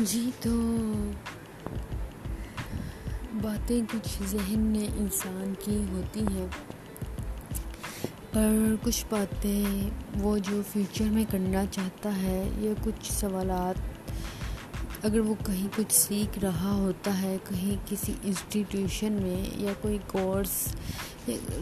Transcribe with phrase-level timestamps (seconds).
[0.00, 0.50] جی تو
[3.42, 6.46] باتیں کچھ ذہن میں انسان کی ہوتی ہیں،
[8.32, 14.10] پر کچھ باتیں وہ جو فیوچر میں کرنا چاہتا ہے یا کچھ سوالات،
[15.04, 20.74] اگر وہ کہیں کچھ سیکھ رہا ہوتا ہے، کہیں کسی انسٹیٹیوشن میں یا کوئی کورس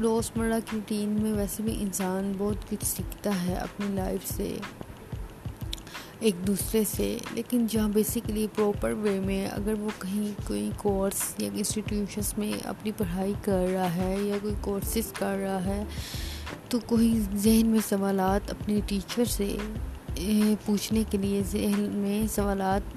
[0.00, 4.56] روزمرہ کی روٹین میں، ویسے بھی انسان بہت کچھ سیکھتا ہے اپنی لائف سے۔
[6.20, 11.48] ایک دوسرے سے، لیکن جہاں بیسیکلی پراپر وے میں اگر وہ کہیں، کوئی کورس یا
[11.54, 15.82] انسٹیٹیوشنس میں اپنی پڑھائی کر رہا ہے یا کوئی کورسز کر رہا ہے،
[16.68, 19.56] تو کوئی ذہن میں سوالات اپنے ٹیچر سے
[20.66, 22.94] پوچھنے کے لیے ذہن میں سوالات،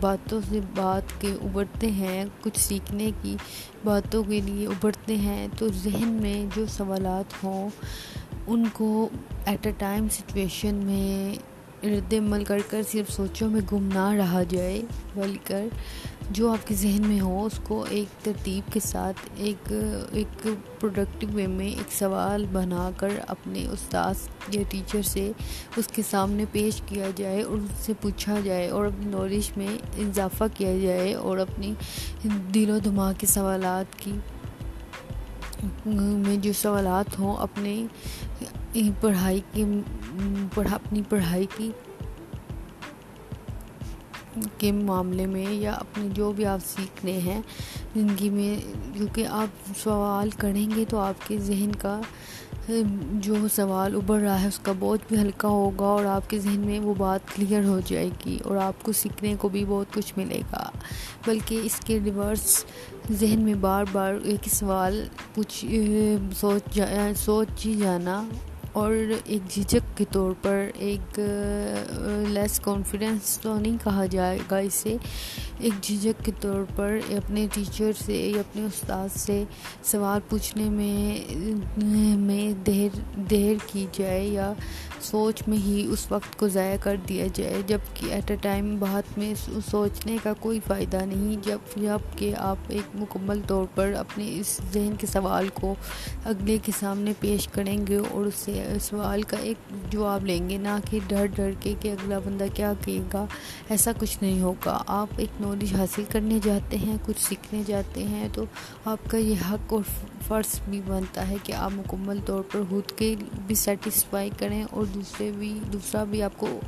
[0.00, 3.36] باتوں سے بات کے ابھرتے ہیں، کچھ سیکھنے کی
[3.84, 7.68] باتوں کے لیے ابھرتے ہیں، تو ذہن میں جو سوالات ہوں،
[8.46, 9.08] ان کو
[9.44, 11.34] ایٹ اے ٹائم سچویشن میں
[11.84, 14.80] رد عمل کر کر صرف سوچوں میں گم نہ رہا جائے
[15.14, 15.66] بل کر
[16.30, 19.72] جو آپ کے ذہن میں ہو، اس کو ایک ترتیب کے ساتھ، ایک
[20.12, 20.46] ایک
[20.80, 25.30] پروڈکٹیو وے میں ایک سوال بنا کر اپنے استاذ یا ٹیچر سے
[25.76, 29.76] اس کے سامنے پیش کیا جائے اور اس سے پوچھا جائے اور اپنی نالج میں
[29.98, 31.72] اضافہ کیا جائے اور اپنی
[32.54, 34.16] دل و دماغ کے سوالات کی،
[35.86, 37.82] میں جو سوالات ہوں، اپنے
[39.00, 39.64] پڑھائی کی،
[40.54, 41.70] پڑھا، اپنی پڑھائی کی،
[44.58, 47.40] کے معاملے میں یا اپنے جو بھی آپ سیکھنے ہیں
[47.94, 48.54] زندگی میں
[48.94, 52.00] کیونکہ آپ سوال کریں گے تو آپ کے ذہن کا،
[53.14, 56.60] جو سوال ابھر رہا ہے، اس کا بہت بھی ہلکا ہوگا اور آپ کے ذہن
[56.60, 60.12] میں وہ بات کلیئر ہو جائے گی اور آپ کو سیکھنے کو بھی بہت کچھ
[60.16, 60.70] ملے گا۔
[61.26, 62.64] بلکہ اس کے ریورس
[63.12, 65.04] ذہن میں بار بار ایک سوال
[65.34, 65.64] پوچھ،
[66.36, 68.22] سوچ جا، سوچ ہی جانا
[68.72, 68.92] اور
[69.24, 71.18] ایک جھجک کے طور پر ایک
[72.28, 74.96] لیس کانفیڈنس تو نہیں کہا جائے گا اسے۔
[75.58, 79.42] ایک جھجک کے طور پر اپنے ٹیچر سے، یا اپنے استاد سے
[79.84, 82.98] سوال پوچھنے میں میں دیر
[83.30, 84.52] دیر کی جائے یا
[85.00, 89.18] سوچ میں ہی اس وقت کو ضائع کر دیا جائے۔ جبکہ ایٹ اے ٹائم بات
[89.18, 89.32] میں
[89.70, 94.94] سوچنے کا کوئی فائدہ نہیں، جب جبکہ آپ ایک مکمل طور پر اپنے اس ذہن
[94.98, 95.74] کے سوال کو
[96.24, 100.56] اگلے کے سامنے پیش کریں گے اور اس سے سوال کا ایک جواب لیں گے
[100.56, 103.26] نہ کہ ڈر ڈر کے کہ اگلا بندہ کیا کہے گا۔
[103.68, 108.28] ایسا کچھ نہیں ہوگا۔ آپ ایک نالج حاصل کرنے جاتے ہیں، کچھ سیکھنے جاتے ہیں،
[108.32, 108.44] تو
[108.84, 109.82] آپ کا یہ حق اور
[110.28, 113.14] فرض بھی بنتا ہے کہ آپ مکمل طور پر خود کے
[113.46, 116.60] بھی سیٹسفائی کریں اور دوسرے بھی، دوسرا بھی آپ کو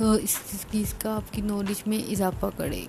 [0.00, 0.38] اس
[0.70, 2.84] چیز کا، آپ کی نالج میں اضافہ کرے۔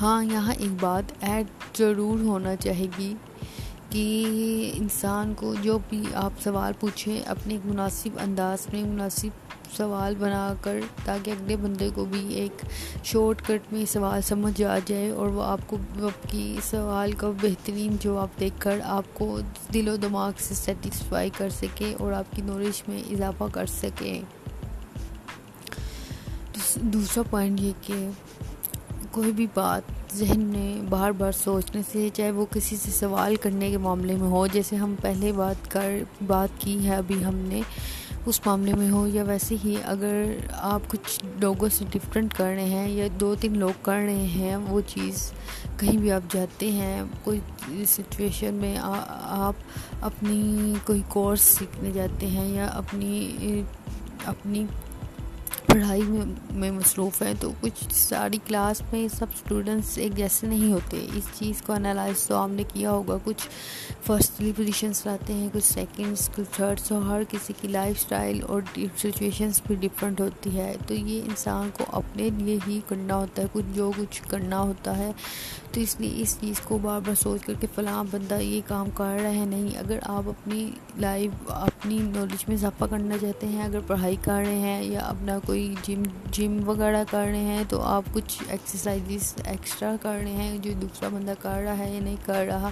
[0.00, 1.46] ہاں یہاں ایک بات ایڈ
[1.78, 3.14] ضرور ہونا چاہے گی
[3.90, 9.28] کہ انسان کو جو بھی آپ سوال پوچھیں، اپنے ایک مناسب انداز میں، مناسب
[9.76, 12.64] سوال بنا کر، تاکہ اگلے بندے کو بھی ایک
[13.04, 17.30] شارٹ کٹ میں سوال سمجھ آ جائے اور وہ آپ کو آپ کی سوال کا
[17.42, 19.40] بہترین جواب دیکھ کر آپ کو
[19.74, 24.20] دل و دماغ سے سیٹسفائی کر سکے اور آپ کی نالج میں اضافہ کر سکے۔
[26.74, 28.08] دوسرا پوائنٹ یہ کہ
[29.10, 29.82] کوئی بھی بات
[30.16, 34.28] ذہن میں بار بار سوچنے سے چاہے وہ کسی سے سوال کرنے کے معاملے میں
[34.28, 37.60] ہو، جیسے ہم پہلے بات کر، بات کی ہے ابھی ہم نے
[38.26, 42.68] اس معاملے میں ہو، یا ویسے ہی اگر آپ کچھ لوگوں سے ڈفرینٹ کر رہے
[42.68, 45.30] ہیں یا دو تین لوگ کر رہے ہیں، وہ چیز
[45.78, 47.40] کہیں بھی آپ جاتے ہیں، کوئی
[47.86, 53.62] سچویشن میں آپ اپنی کوئی کورس سیکھنے جاتے ہیں یا اپنی
[54.24, 54.64] اپنی
[55.68, 60.72] پڑھائی میں میں مصروف ہیں تو کچھ ساری کلاس میں سب اسٹوڈنٹس ایک جیسے نہیں
[60.72, 63.48] ہوتے۔ اس چیز کو انالائز تو آپ نے کیا ہوگا، کچھ
[64.06, 68.62] فرسٹلی پوزیشنس لاتے ہیں، کچھ سیکنڈس کچھ تھرڈس اور ہر کسی کی لائف اسٹائل اور
[68.98, 73.46] سچویشنس بھی ڈفرینٹ ہوتی ہے۔ تو یہ انسان کو اپنے لیے ہی کرنا ہوتا ہے،
[73.52, 75.12] کچھ جو کچھ کرنا ہوتا ہے۔
[75.72, 78.86] تو اس لیے اس چیز کو بار بار سوچ کر کے فلاں بندہ یہ کام
[78.94, 83.62] کر رہا ہے، نہیں۔ اگر آپ اپنی لائف اپنی نالج میں اضافہ کرنا چاہتے ہیں،
[83.62, 87.80] اگر پڑھائی کر رہے ہیں یا اپنا کوئی جم جم وغیرہ کر رہے ہیں تو
[87.82, 92.16] آپ کچھ ایکسرسائزز ایکسٹرا کر رہے ہیں جو دوسرا بندہ کر رہا ہے یا نہیں
[92.24, 92.70] کر رہا،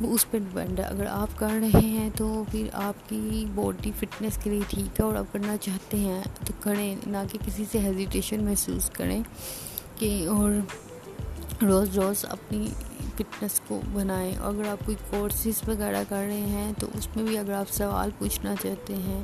[0.00, 3.90] وہ اس پہ ڈپینڈ ہے۔ اگر آپ کر رہے ہیں تو پھر آپ کی باڈی
[3.98, 7.64] فٹنس کے لیے ٹھیک ہے اور آپ کرنا چاہتے ہیں تو کریں، نہ کہ کسی
[7.72, 9.22] سے ہیزیٹیشن محسوس کریں
[9.98, 10.52] کہ اور
[11.62, 12.68] روز روز اپنی
[13.16, 17.38] فٹنس کو بنائیں۔ اگر آپ کوئی کورسز وغیرہ کر رہے ہیں، تو اس میں بھی
[17.38, 19.22] اگر آپ سوال پوچھنا چاہتے ہیں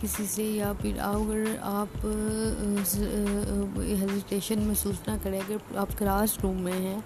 [0.00, 2.06] کسی سے، یا پھر اگر آپ
[3.76, 6.98] ہیزیٹیشن محسوس نہ کریں، اگر آپ کلاس روم میں ہیں،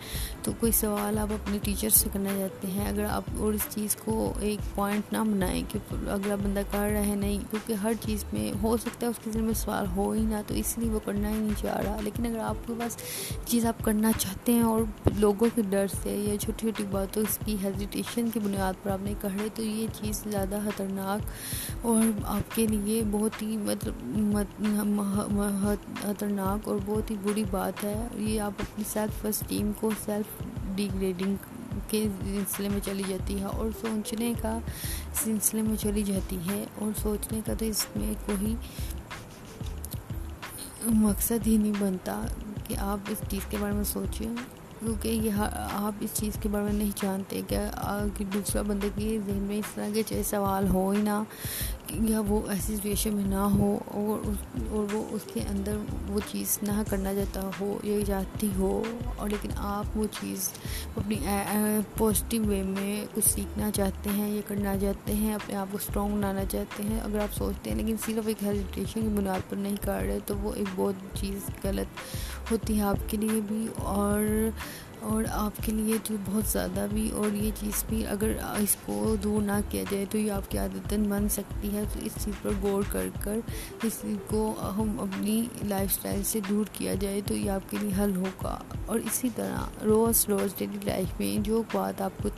[0.43, 3.97] تو کوئی سوال آپ اپنے ٹیچر سے کرنا چاہتے ہیں۔ اگر آپ اور اس چیز
[3.97, 8.25] کو ایک پوائنٹ نہ بنائیں کہ اگلا بندہ کر رہا ہے، نہیں، کیونکہ ہر چیز
[8.33, 10.91] میں ہو سکتا ہے، اس کے ذمہ میں سوال ہو ہی نہ، تو اس لیے
[10.91, 12.97] وہ کرنا ہی نہیں چاہ رہا۔ لیکن اگر آپ کے پاس
[13.47, 14.83] چیز آپ کرنا چاہتے ہیں اور
[15.19, 19.03] لوگوں کے ڈر سے یا چھوٹی چھوٹی باتوں، اس کی ہیزیٹیشن کی بنیاد پر آپ
[19.03, 23.95] نہیں کر تو یہ چیز زیادہ خطرناک اور آپ کے لیے بہت ہی مطلب
[26.03, 30.43] خطرناک اور بہت ہی بری بات ہے۔ یہ آپ اپنی سیلف اسٹیم کو سیلف
[30.75, 31.37] ڈیگریڈنگ
[31.89, 34.59] کے سلسلے میں چلی جاتی ہے اور سوچنے کا
[35.15, 38.55] سلسلے میں چلی جاتی ہے اور سوچنے کا تو اس میں کوئی
[40.87, 42.21] مقصد ہی نہیں بنتا
[42.69, 44.35] کہ آپ اس چیز کے بارے میں سوچیں۔
[44.81, 49.43] کیونکہ یہ آپ اس چیز کے بارے میں نہیں جانتے کہ دوسرا بندے کے ذہن
[49.43, 51.23] میں اس طرح کے چاہے سوال ہو ہی نہ
[52.09, 54.29] یا وہ ایسی سچویشن میں نہ ہو اور
[54.71, 55.77] اور وہ اس کے اندر
[56.09, 58.83] وہ چیز نہ کرنا چاہتا ہو یا جاتی ہو،
[59.17, 60.49] اور لیکن آپ وہ چیز
[60.97, 61.17] اپنی
[61.99, 66.17] پازیٹیو وے میں کچھ سیکھنا چاہتے ہیں یا کرنا چاہتے ہیں، اپنے آپ کو اسٹرانگ
[66.17, 69.77] بنانا چاہتے ہیں، اگر آپ سوچتے ہیں لیکن صرف ایک ہیزیٹیشن کی بنیاد پر نہیں
[69.83, 74.49] کر رہے تو وہ ایک بہت چیز غلط ہوتی ہے آپ کے لیے بھی اور
[75.01, 79.17] اور آپ کے لیے جو بہت زیادہ بھی اور یہ چیز بھی اگر اس کو
[79.23, 82.35] دور نہ کیا جائے تو یہ آپ کی عادت بن سکتی ہے۔ تو اس چیز
[82.43, 83.39] پر غور کر کر
[83.83, 88.05] اس کو ہم اپنی لائف اسٹائل سے دور کیا جائے تو یہ آپ کے لیے
[88.05, 92.29] حل ہوگا۔ اور اسی طرح روز روز ڈیلی لائف میں جو بات آپ کو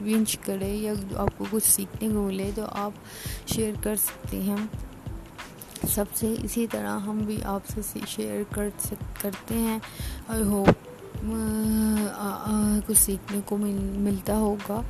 [0.00, 2.92] ونچ کرے یا آپ کو کچھ سیکھنے کو ملے تو آپ
[3.46, 4.56] شیئر کر سکتے ہیں۔
[5.94, 8.68] سب سے اسی طرح ہم بھی آپ سے شیئر کر
[9.20, 9.78] کرتے ہیں۔
[10.28, 10.68] آئی ہوپ
[12.86, 14.80] کچھ سیکھنے کو مل، ملتا ہوگا۔